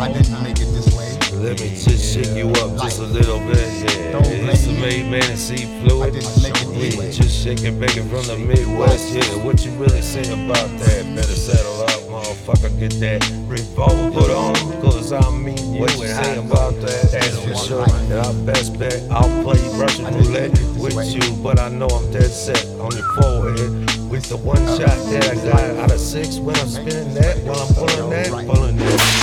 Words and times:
I 0.00 0.10
didn't 0.10 0.42
make 0.42 0.58
it 0.58 0.72
this 0.72 0.88
way. 0.96 1.12
Let 1.36 1.60
me 1.60 1.68
just 1.76 2.14
shake 2.14 2.34
you 2.34 2.48
up 2.64 2.72
just 2.80 3.00
a 3.00 3.04
little 3.04 3.38
bit. 3.40 3.58
Yeah, 3.84 4.48
it's 4.48 4.66
a 4.66 4.72
made 4.72 5.10
man 5.10 5.36
see 5.36 5.68
fluid. 5.84 6.14
Yeah, 6.14 7.10
just 7.10 7.44
shaking 7.44 7.76
it 7.82 7.90
from 8.08 8.24
the 8.24 8.38
Midwest. 8.38 9.12
Yeah, 9.12 9.44
what 9.44 9.62
you 9.62 9.72
really 9.72 10.00
say 10.00 10.22
about 10.32 10.70
that? 10.80 11.04
Better 11.14 11.36
settle 11.36 11.82
up, 11.82 12.00
motherfucker. 12.08 12.80
Get 12.80 12.98
that 13.00 13.20
revolver 13.46 14.32
on, 14.32 14.54
cause 14.80 15.12
I 15.12 15.20
mean 15.36 15.74
you. 15.74 15.80
What 15.82 15.92
you 15.98 16.06
say 16.06 16.38
about 16.38 16.80
that? 16.80 17.10
That's 17.12 17.36
for 17.38 17.54
sure. 17.56 17.90
And 17.90 18.14
I 18.14 18.32
best 18.46 18.78
bet 18.78 19.02
I'll 19.10 19.42
play 19.44 19.60
Russian 19.76 20.06
roulette 20.14 20.58
with 20.80 21.14
you, 21.14 21.36
but 21.42 21.60
I 21.60 21.68
know 21.68 21.88
I'm 21.88 22.10
dead 22.10 22.30
set 22.30 22.64
on 22.80 22.90
your 22.96 23.06
forehead. 23.20 23.68
With 24.08 24.24
the 24.30 24.38
one 24.38 24.64
shot 24.64 24.96
that 25.12 25.28
I 25.30 25.34
got 25.44 25.76
out 25.84 25.92
of 25.92 26.00
six 26.00 26.38
when 26.38 26.56
I'm 26.56 26.68
spinning 26.68 27.12
that, 27.16 27.36
while 27.44 27.60
I'm 27.60 27.74
pulling 27.74 28.10
that, 28.10 28.46
pulling 28.46 28.76
that. 28.78 29.19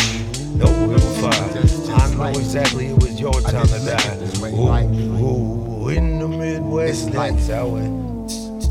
No 0.58 0.98
fire. 1.22 1.32
I 1.96 2.16
know 2.16 2.30
exactly 2.30 2.88
it 2.88 2.96
was 2.96 3.20
your 3.20 3.34
time 3.42 3.68
to 3.68 3.80
die. 3.86 4.18
Ooh, 4.50 5.86
ooh, 5.86 5.90
in 5.90 6.20
the 6.20 6.28
Midwest, 6.28 7.12
that's 7.12 7.48
how 7.48 7.76
it. 7.76 7.92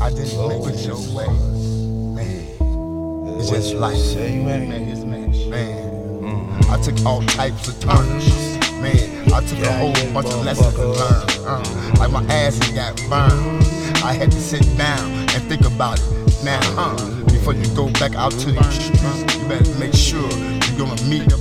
I 0.01 0.09
didn't 0.09 0.49
make 0.49 0.73
it 0.73 0.85
your 0.85 0.99
way. 1.15 1.27
Man, 2.13 3.39
it's 3.39 3.49
just 3.49 3.73
life. 3.75 3.97
Say, 3.97 4.43
man. 4.43 4.69
Man, 4.69 4.81
it's 4.89 5.05
man. 5.05 5.31
Man, 5.49 6.63
I 6.69 6.81
took 6.81 7.05
all 7.05 7.21
types 7.23 7.69
of 7.69 7.79
turns. 7.79 8.27
Man, 8.81 9.31
I 9.33 9.41
took 9.45 9.59
a 9.59 9.71
whole 9.73 9.93
bunch 10.13 10.27
of 10.27 10.43
lessons 10.43 10.73
to 10.75 10.87
learn. 10.87 11.23
Uh, 11.47 11.95
like 11.99 12.11
my 12.11 12.23
ass 12.25 12.59
got 12.73 12.95
burned. 13.09 13.63
I 14.03 14.13
had 14.13 14.31
to 14.31 14.39
sit 14.41 14.61
down 14.77 15.09
and 15.29 15.43
think 15.47 15.65
about 15.65 15.99
it. 15.99 16.43
Now, 16.43 16.59
huh? 16.75 17.23
Before 17.25 17.53
you 17.53 17.65
go 17.75 17.89
back 17.93 18.13
out 18.15 18.33
to 18.33 18.51
the 18.51 18.63
street, 18.71 19.41
you 19.41 19.47
better 19.47 19.73
make 19.79 19.93
sure 19.93 20.29
you're 20.29 20.77
gonna 20.77 21.01
meet 21.03 21.31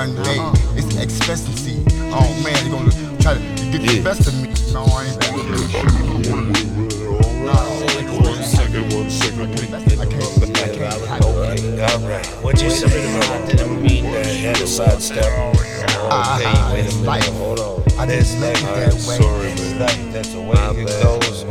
one 0.00 0.14
day. 0.24 0.38
Uh-huh. 0.38 0.78
It's 0.78 0.94
an 0.96 1.02
expectancy. 1.02 1.84
Oh 2.16 2.24
man, 2.42 2.56
you're 2.64 2.72
gonna 2.72 3.18
try 3.20 3.34
to 3.34 3.40
get 3.70 3.82
the 3.84 3.96
Yeah. 3.96 4.02
best 4.02 4.26
of 4.26 4.34
me. 4.40 4.48
No, 4.72 4.84
I 4.88 5.04
ain't 5.04 5.20
that. 5.20 5.32
One 8.24 8.42
second, 8.42 8.92
one 8.94 9.10
second. 9.10 9.40
I 9.42 9.54
can't. 9.54 10.00
I 10.00 10.06
can't. 10.06 11.24
Okay, 11.24 11.84
alright. 11.84 12.26
What 12.42 12.62
you 12.62 12.70
said 12.70 12.88
about 12.88 13.30
I 13.30 13.46
didn't 13.46 13.82
mean 13.82 14.04
that. 14.04 14.24
Had 14.26 14.60
a 14.62 14.66
sidestep. 14.66 15.24
Okay, 15.24 15.84
wait 16.72 16.86
a 16.88 16.96
minute. 16.96 17.24
Hold 17.36 17.60
on. 17.60 17.82
I 17.98 18.06
didn't 18.06 18.40
make 18.40 18.56
it 18.56 18.62
that 18.64 18.94
way. 18.94 19.18
Sorry, 19.20 19.48
It's 19.52 19.60
man. 19.60 19.80
like 19.80 20.12
that's 20.14 20.32
the 20.32 20.40
way 20.40 20.56
it 20.80 20.88
goes. 21.04 21.44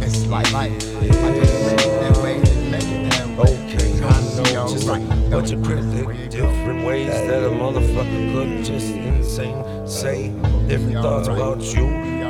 It's 0.00 0.26
like 0.26 0.46
I 0.54 0.68
didn't 0.68 1.00
make 1.02 1.10
it 1.10 1.94
that 2.02 2.16
way. 2.22 2.34
Didn't 2.40 2.70
make 2.70 3.10
that 3.10 3.28
way. 3.36 3.50
Okay, 3.74 3.88
I 4.04 4.06
know 4.36 4.68
just 4.72 4.86
like 4.86 5.02
That 5.08 5.19
bunch 5.30 5.52
of 5.52 5.62
cryptic, 5.62 6.30
different 6.30 6.84
ways 6.84 7.08
that 7.08 7.44
a 7.44 7.50
motherfucker 7.50 8.32
could 8.32 8.64
just 8.64 8.88
insane 8.88 9.86
say 9.86 10.28
different 10.66 10.94
thoughts 10.94 11.28
about 11.28 11.60
you. 11.74 11.86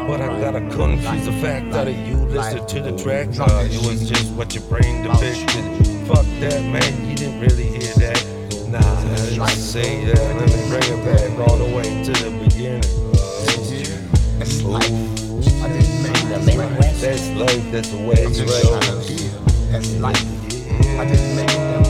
But 0.07 0.20
I 0.20 0.39
gotta 0.41 0.61
confuse 0.61 1.25
the 1.25 1.33
fact 1.41 1.70
that 1.73 1.89
you 1.89 2.17
listened 2.17 2.69
to 2.69 2.83
the 2.83 2.97
track. 3.03 3.29
Uh, 3.39 3.67
it 3.70 3.87
was 3.87 4.09
just 4.09 4.31
what 4.33 4.55
your 4.55 4.65
brain 4.65 5.03
depicted. 5.03 5.65
Fuck 6.07 6.27
that, 6.41 6.62
man, 6.62 7.09
you 7.09 7.17
didn't 7.17 7.41
really 7.41 7.69
hear 7.69 7.95
that. 7.95 8.23
Nah, 8.69 8.79
I 8.79 9.48
didn't 9.48 9.48
say 9.48 10.05
that. 10.05 10.37
Let 10.37 10.48
me 10.48 10.69
bring 10.69 10.98
it 10.98 11.05
back 11.05 11.48
all 11.48 11.57
the 11.57 11.75
way 11.75 12.05
to 12.05 12.12
the 12.12 12.31
beginning. 12.45 12.85
It's 14.42 14.62
life. 14.62 14.85
I 15.62 15.69
didn't 15.69 16.03
make 16.03 16.17
it 16.17 16.29
that 16.29 16.81
way. 16.81 16.92
That's 17.01 17.29
life, 17.31 17.73
that's 17.73 17.89
the 17.89 17.97
way 17.97 18.25
I'm 18.25 18.29
it's 18.29 18.39
just 18.39 18.69
trying 18.69 18.81
to 18.81 18.92
right. 18.92 19.73
That's 19.73 19.97
life. 19.97 20.41
I 21.01 21.05
didn't 21.07 21.37
make 21.37 21.47
that. 21.48 21.89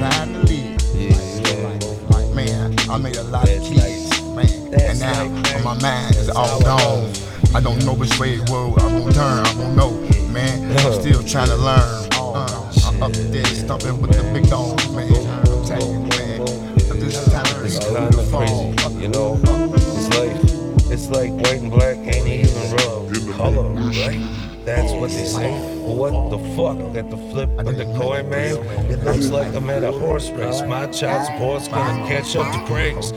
Trying 0.00 0.32
to 0.32 0.40
live. 0.48 2.10
Like, 2.10 2.28
man, 2.34 2.74
I 2.88 2.96
made 2.96 3.16
a 3.16 3.24
lot 3.24 3.46
of 3.46 3.62
kids, 3.62 4.22
man. 4.34 4.48
And 4.80 4.98
now 4.98 5.28
my 5.62 5.78
mind 5.78 6.16
is 6.16 6.30
all 6.30 6.58
gone. 6.62 7.12
I 7.54 7.60
don't 7.60 7.84
know 7.84 7.92
which 7.92 8.18
way 8.18 8.40
world 8.50 8.80
I'm 8.80 9.00
gonna 9.00 9.12
turn. 9.12 9.44
I 9.44 9.52
don't 9.52 9.76
know, 9.76 9.90
man. 10.32 10.74
I'm 10.78 10.92
still 10.94 11.22
trying 11.22 11.48
to 11.48 11.56
learn. 11.56 12.08
Uh, 12.12 12.72
I'm 12.86 13.02
up 13.02 13.12
there 13.12 13.44
stumping 13.44 14.00
with 14.00 14.12
the 14.12 14.22
big 14.32 14.48
dogs, 14.48 14.88
man. 14.90 15.12
I'm 15.12 15.64
telling 15.66 16.00
you, 16.00 16.08
man. 16.16 16.40
I'm 16.40 17.00
just 17.00 17.30
trying 17.30 17.44
to 17.44 17.64
It's 17.64 17.78
kind 17.84 18.14
of 18.14 18.30
crazy, 18.32 19.02
you 19.02 19.08
know. 19.08 19.38
It's 19.74 20.08
like 20.16 20.90
it's 20.90 21.10
like 21.10 21.30
white 21.32 21.60
and 21.60 21.70
black 21.70 21.98
ain't 21.98 22.26
even 22.26 23.10
real 23.10 23.34
color, 23.34 23.68
right? 23.68 24.49
That's 24.70 24.92
what 24.92 25.10
they 25.10 25.24
say. 25.24 25.50
What 25.80 26.30
the 26.30 26.38
fuck? 26.54 26.78
At 26.96 27.10
the 27.10 27.16
flip 27.16 27.50
of 27.58 27.76
the 27.76 27.86
coin, 27.98 28.30
man. 28.30 28.56
It 28.88 29.02
looks 29.02 29.28
like 29.28 29.52
I'm 29.52 29.68
at 29.68 29.82
a 29.82 29.90
horse 29.90 30.30
race. 30.30 30.62
My 30.62 30.86
child 30.86 31.26
support's 31.26 31.66
gonna 31.66 32.06
catch 32.06 32.36
up 32.36 32.52
to 32.52 32.66
Craig's. 32.66 33.12